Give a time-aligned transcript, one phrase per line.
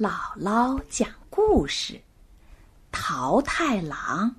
[0.00, 2.00] 姥姥讲故事：
[2.90, 4.34] 桃太郎。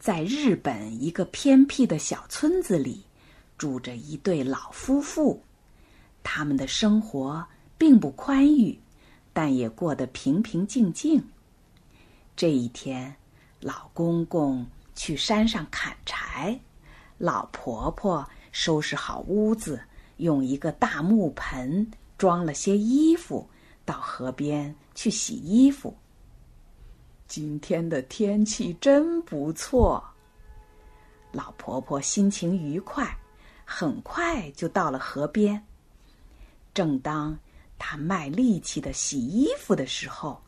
[0.00, 3.04] 在日本一个偏僻的小村子里，
[3.56, 5.40] 住着一对老夫妇。
[6.24, 7.46] 他们的生活
[7.78, 8.76] 并不宽裕，
[9.32, 11.24] 但也过得平平静静。
[12.34, 13.14] 这一天，
[13.60, 14.66] 老公公
[14.96, 16.58] 去山上砍柴，
[17.18, 19.80] 老婆婆收拾好屋子，
[20.16, 23.48] 用一个大木盆装了些衣服。
[23.84, 25.96] 到河边去洗衣服。
[27.26, 30.02] 今天的天气真不错，
[31.32, 33.16] 老婆婆心情愉快，
[33.64, 35.62] 很快就到了河边。
[36.74, 37.38] 正当
[37.78, 40.42] 她卖力气的洗衣服的时候，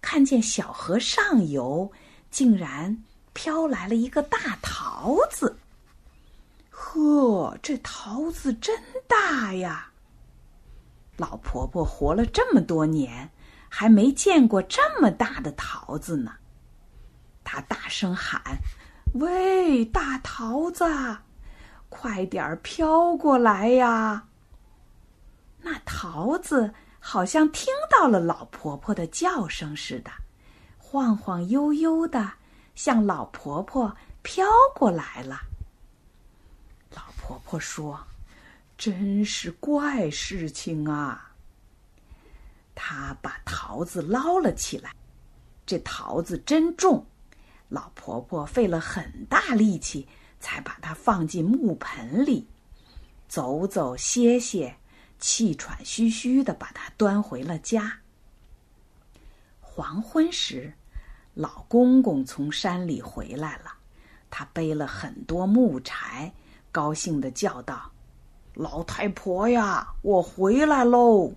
[0.00, 1.90] 看见小河上游
[2.30, 5.56] 竟然飘来了一个大桃子。
[6.70, 9.89] 呵，这桃子真大呀！
[11.20, 13.30] 老婆婆活了这么多年，
[13.68, 16.32] 还没见过这么大的桃子呢。
[17.44, 18.40] 她大声喊
[19.12, 20.82] ：“喂，大桃子，
[21.90, 24.28] 快点儿飘过来呀！”
[25.60, 30.10] 那桃子好像听到了老婆婆的叫声似的，
[30.78, 32.32] 晃晃悠悠的
[32.74, 35.38] 向老婆婆飘过来了。
[36.96, 38.00] 老婆婆说。
[38.80, 41.34] 真是怪事情啊！
[42.74, 44.94] 他把桃子捞了起来，
[45.66, 47.04] 这桃子真重，
[47.68, 50.08] 老婆婆费了很大力气
[50.40, 52.48] 才把它放进木盆里，
[53.28, 54.74] 走走歇歇，
[55.18, 58.00] 气喘吁吁的把它端回了家。
[59.60, 60.72] 黄昏时，
[61.34, 63.74] 老公公从山里回来了，
[64.30, 66.32] 他背了很多木柴，
[66.72, 67.89] 高兴的叫道。
[68.60, 71.32] 老太婆呀，我回来喽！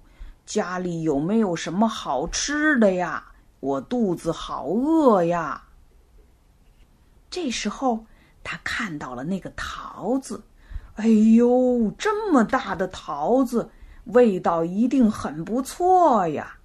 [0.45, 3.31] 家里有没有什么好吃的呀？
[3.61, 5.63] 我肚子好饿呀！
[7.29, 8.05] 这时候，
[8.43, 10.43] 他看到了那个桃子，
[10.95, 13.69] 哎呦，这么大的桃子，
[14.07, 16.57] 味道一定很不错呀！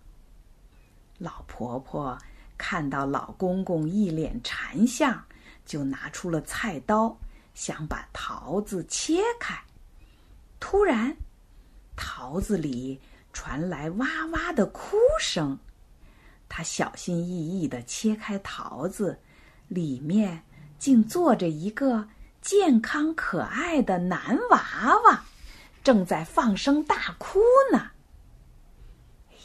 [1.18, 2.18] 老婆婆
[2.56, 5.22] 看到老公公一脸馋相，
[5.64, 7.16] 就拿出了菜刀，
[7.54, 9.56] 想把桃子切开。
[10.60, 11.16] 突然，
[11.96, 13.00] 桃子里
[13.32, 15.58] 传来哇哇的哭声。
[16.48, 19.20] 他小心翼翼的切开桃子，
[19.68, 20.42] 里面
[20.78, 22.08] 竟坐着一个
[22.40, 25.24] 健康可爱的男娃娃，
[25.84, 27.38] 正在放声大哭
[27.72, 27.90] 呢。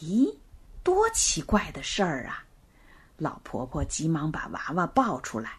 [0.02, 0.38] 咦，
[0.82, 2.46] 多奇怪的事儿啊！
[3.18, 5.52] 老婆婆急忙把娃娃抱出来。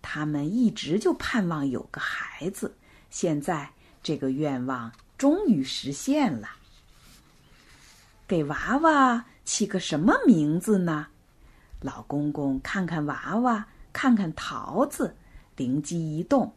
[0.00, 2.76] 他们一直就盼望有个孩子，
[3.10, 3.70] 现在。
[4.04, 6.50] 这个愿望终于实现了。
[8.28, 11.08] 给娃娃起个什么名字呢？
[11.80, 15.16] 老公公看看娃娃，看看桃子，
[15.56, 16.54] 灵机一动，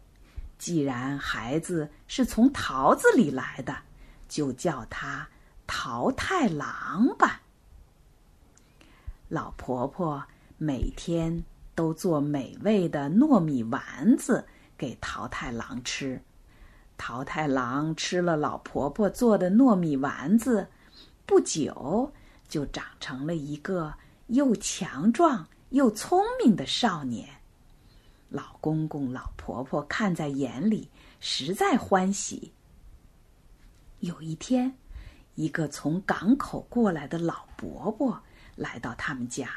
[0.58, 3.75] 既然孩子是从桃子里来的，
[4.28, 5.28] 就叫他
[5.66, 7.41] 桃太郎吧。
[9.29, 10.24] 老婆婆
[10.58, 11.44] 每天
[11.75, 14.46] 都做美味的糯米丸子
[14.78, 16.22] 给桃太郎吃。
[16.97, 20.68] 桃太郎吃了老婆婆做的糯米丸子，
[21.25, 22.12] 不久
[22.50, 23.94] 就长成了一个
[24.28, 27.30] 又强壮又聪明的少年。
[28.30, 32.52] 老公公、老婆婆看在眼里，实在欢喜。
[34.00, 34.75] 有一天，
[35.35, 38.22] 一个从港口过来的老伯伯
[38.56, 39.50] 来到他们家，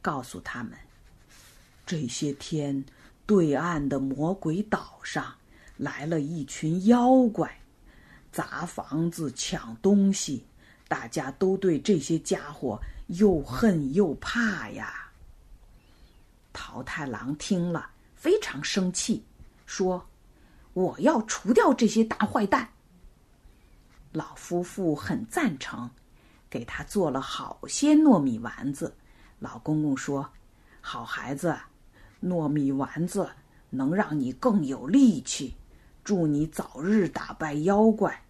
[0.00, 0.72] 告诉他们：
[1.84, 2.84] 这些天，
[3.26, 5.34] 对岸的魔鬼岛上。
[5.76, 7.60] 来了一群妖怪，
[8.30, 10.46] 砸房子、抢东西，
[10.86, 15.10] 大家都对这些家伙又恨又怕呀。
[16.52, 19.24] 桃太郎听了非常生气，
[19.66, 20.06] 说
[20.72, 22.68] ：“我要除掉这些大坏蛋。”
[24.12, 25.90] 老夫妇很赞成，
[26.48, 28.94] 给他做了好些糯米丸子。
[29.40, 30.30] 老公公说
[30.80, 31.58] ：“好孩子，
[32.22, 33.28] 糯米丸子
[33.70, 35.56] 能让你更有力气。”
[36.04, 38.22] 祝你早日打败妖怪。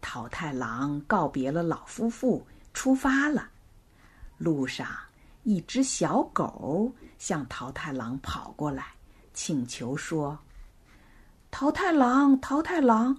[0.00, 3.50] 桃太郎告别了老夫妇，出发了。
[4.38, 4.88] 路上，
[5.44, 8.86] 一只小狗向桃太郎跑过来，
[9.34, 10.38] 请求说
[11.52, 13.16] ：“桃太郎，桃太郎，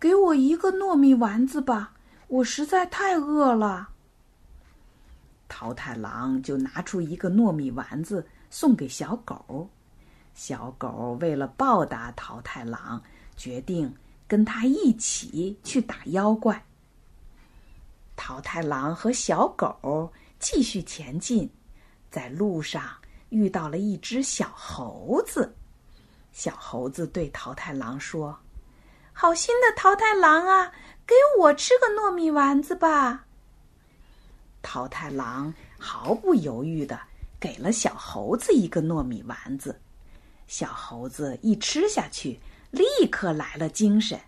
[0.00, 1.92] 给我一个糯米丸子吧，
[2.28, 3.90] 我实在太饿了。”
[5.48, 9.68] 桃太郎就拿出一个糯米丸子送给小狗。
[10.34, 13.00] 小狗为了报答桃太郎，
[13.36, 13.94] 决定
[14.26, 16.62] 跟他一起去打妖怪。
[18.16, 21.48] 桃太郎和小狗继续前进，
[22.10, 22.82] 在路上
[23.28, 25.54] 遇到了一只小猴子。
[26.32, 28.36] 小猴子对桃太郎说
[29.12, 30.72] ：“好心的桃太郎啊，
[31.06, 33.24] 给我吃个糯米丸子吧。”
[34.62, 36.98] 桃太郎毫不犹豫的
[37.38, 39.80] 给了小猴子一个糯米丸子。
[40.46, 44.20] 小猴子一吃下去，立刻来了精神，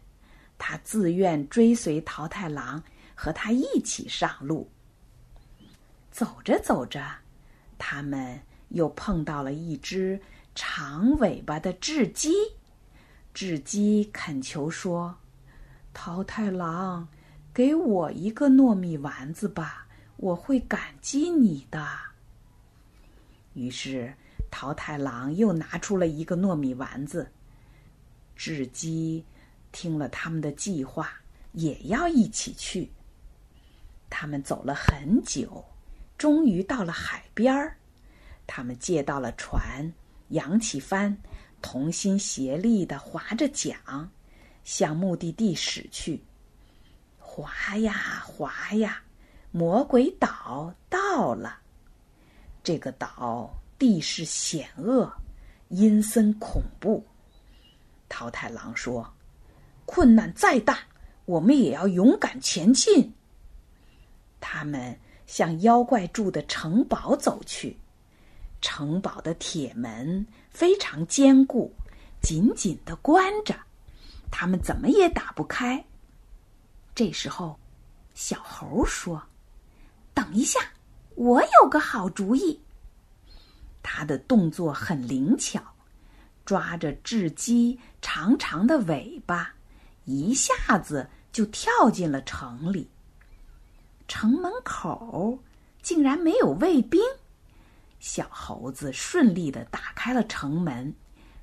[0.59, 2.83] 他自愿追随桃太郎。
[3.19, 4.71] 和他一起上路。
[6.11, 7.03] 走着走着，
[7.79, 10.21] 他们又碰到了一只
[10.55, 12.31] 长尾巴的雉鸡。
[13.35, 15.17] 雉鸡恳求说
[15.95, 17.09] ：“桃太郎，
[17.55, 19.87] 给我一个糯米丸子吧，
[20.19, 21.89] 我会感激你的。”
[23.55, 24.15] 于是，
[24.51, 27.31] 桃太郎又拿出了一个糯米丸子。
[28.37, 29.25] 雉鸡
[29.73, 31.11] 听了他们的计划，
[31.53, 32.91] 也要一起去。
[34.09, 35.65] 他们走了很久，
[36.17, 37.77] 终于到了海边儿。
[38.47, 39.93] 他们借到了船，
[40.29, 41.17] 扬起帆，
[41.61, 43.77] 同心协力的划着桨，
[44.65, 46.23] 向目的地驶去。
[47.19, 49.03] 划呀划呀，
[49.51, 51.59] 魔鬼岛到了。
[52.63, 55.13] 这个岛地势险恶，
[55.69, 57.05] 阴森恐怖。
[58.09, 59.13] 桃太郎说
[59.85, 60.79] ：“困难再大，
[61.25, 63.13] 我们也要勇敢前进。”
[64.41, 67.77] 他们向妖怪住的城堡走去，
[68.61, 71.73] 城堡的铁门非常坚固，
[72.23, 73.55] 紧紧的关着，
[74.31, 75.85] 他们怎么也打不开。
[76.95, 77.59] 这时候，
[78.15, 79.23] 小猴说
[80.15, 80.61] ：“等一下，
[81.17, 82.59] 我有个好主意。”
[83.89, 85.63] 他的动作很灵巧，
[86.45, 89.55] 抓着雉鸡长长的尾巴，
[90.07, 92.91] 一下子就跳进了城里。
[94.09, 95.39] 城门口
[95.83, 97.01] 竟然没有卫兵，
[98.01, 100.93] 小猴子顺利的打开了城门，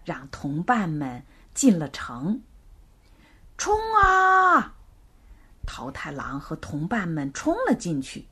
[0.03, 1.23] 让同伴们
[1.53, 2.41] 进了城。
[3.57, 4.75] 冲啊！
[5.65, 8.27] 桃太郎和同伴们冲了进去，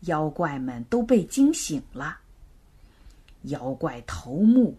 [0.00, 2.18] 妖怪们都被惊醒了。
[3.42, 4.76] 妖怪头目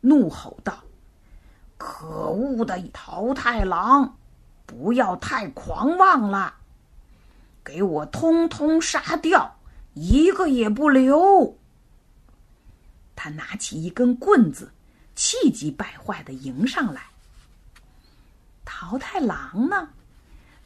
[0.00, 0.82] 怒吼道
[1.78, 4.16] ：“可恶的桃太郎，
[4.66, 6.54] 不要太狂妄了！”
[7.62, 9.56] 给我通通杀掉，
[9.94, 11.56] 一个也不留！
[13.14, 14.72] 他拿起一根棍子，
[15.14, 17.02] 气急败坏的迎上来。
[18.64, 19.90] 桃太郎呢？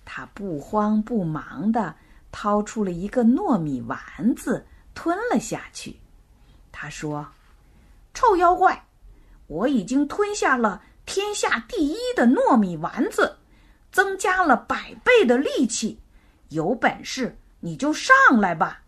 [0.05, 1.95] 他不慌不忙的
[2.31, 3.99] 掏出了一个糯米丸
[4.37, 4.65] 子，
[4.95, 5.97] 吞了下去。
[6.85, 7.27] 他说
[8.13, 8.85] ：“臭妖怪，
[9.47, 13.39] 我已经吞下了天下第一的糯米丸子，
[13.91, 15.99] 增加了百倍的力气。”
[16.53, 18.83] 有本事你就上来吧！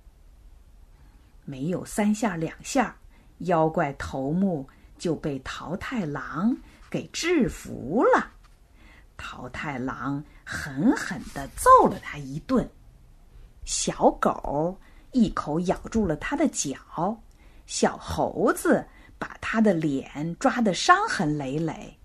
[1.46, 2.94] 没有三下两下，
[3.38, 4.68] 妖怪头目
[4.98, 6.54] 就被桃太郎
[6.90, 8.30] 给制服了。
[9.16, 12.68] 桃太郎狠狠的揍了他一顿，
[13.64, 14.78] 小狗
[15.12, 17.18] 一口咬住了他的脚，
[17.66, 18.86] 小猴子
[19.18, 21.98] 把他的脸抓得伤痕累累，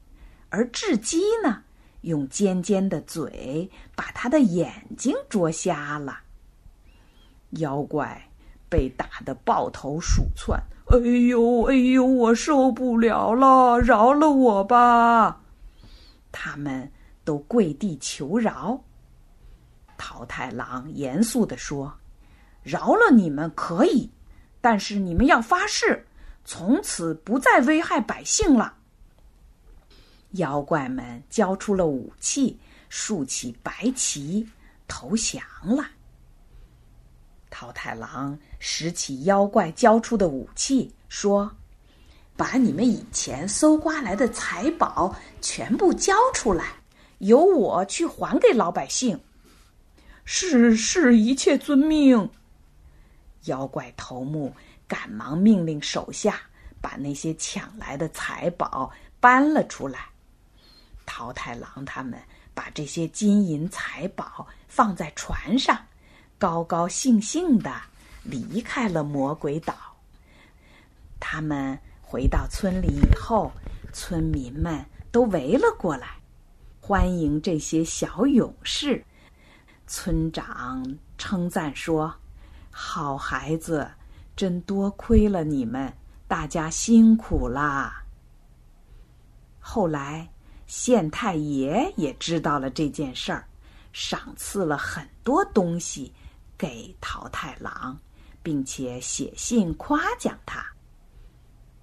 [0.50, 1.64] 而雉鸡呢？
[2.02, 6.18] 用尖尖的嘴把他的眼睛啄瞎了。
[7.52, 8.20] 妖怪
[8.68, 15.42] 被打得抱头鼠窜，哎呦哎呦，我受不了了，饶了我吧！
[16.32, 16.92] 他们
[17.24, 18.82] 都跪地求饶。
[19.96, 21.94] 桃太郎严肃地说
[22.64, 24.10] ：“饶了你们可以，
[24.62, 26.06] 但是你们要发誓，
[26.46, 28.76] 从此不再危害百姓了。”
[30.34, 34.48] 妖怪们交出了武器，竖起白旗
[34.88, 35.86] 投降了。
[37.50, 41.52] 桃太郎拾起妖怪交出的武器，说
[42.38, 46.76] ：“把你们以前搜刮来的财宝全部交出来，
[47.18, 49.20] 由我去还给老百姓。”
[50.24, 52.30] 是是，一切遵命。
[53.46, 54.54] 妖怪头目
[54.88, 56.40] 赶忙命令手下
[56.80, 60.10] 把那些抢来的财宝搬了出来。
[61.06, 62.20] 桃太郎他们
[62.54, 65.78] 把这些金银财宝放在船上，
[66.38, 67.82] 高高兴兴的
[68.24, 69.76] 离开了魔鬼岛。
[71.20, 73.52] 他们回到村里以后，
[73.94, 76.18] 村民们都围了过来，
[76.80, 79.04] 欢迎这些小勇士。
[79.88, 82.14] 村长称赞说
[82.72, 83.92] ：“好孩子，
[84.36, 85.94] 真多亏了你们，
[86.28, 88.04] 大家辛苦啦。”
[89.60, 90.28] 后来。
[90.68, 93.46] 县太爷也知道了这件事儿，
[93.92, 96.14] 赏赐了很多东西
[96.58, 98.00] 给桃太郎，
[98.42, 100.66] 并且写信夸奖他。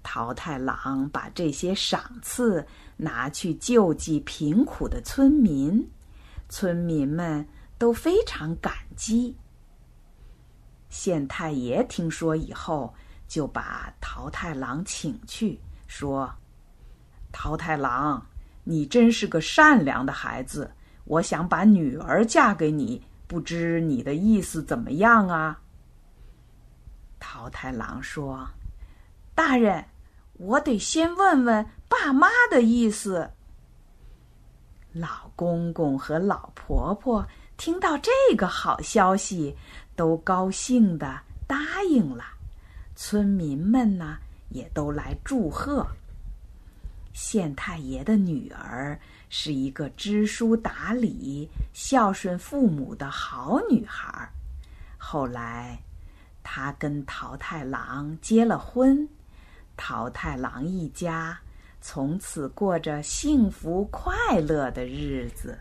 [0.01, 2.65] 桃太郎把这些赏赐
[2.97, 5.87] 拿去救济贫苦的村民，
[6.49, 9.37] 村民们都非常感激。
[10.89, 12.93] 县太爷听说以后，
[13.27, 16.29] 就把桃太郎请去，说
[17.31, 18.25] ：“桃太郎，
[18.63, 20.69] 你真是个善良的孩子，
[21.05, 25.59] 我想把女儿嫁给你，不知你的意思怎么样啊？”
[27.19, 28.47] 桃太郎说
[29.33, 29.83] ：“大人。”
[30.39, 33.29] 我得先问问爸妈的意思。
[34.93, 37.27] 老公公和老婆婆
[37.57, 39.53] 听到这个好消息，
[39.99, 42.23] 都高兴的答应了。
[42.95, 45.85] 村民们呢，也都来祝贺。
[47.11, 48.97] 县太爷的女儿
[49.29, 54.29] 是一个知书达理、孝顺父母的好女孩。
[54.97, 55.77] 后来，
[56.43, 59.05] 她跟桃太郎结了婚。
[59.75, 61.37] 桃太郎一家
[61.81, 65.59] 从此过着幸福快乐的日子。